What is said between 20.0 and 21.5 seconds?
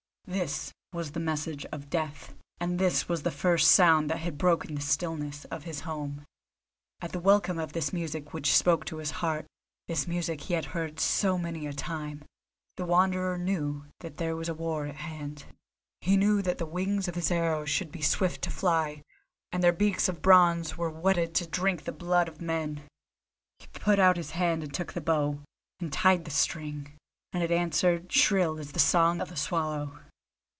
of bronze were whetted to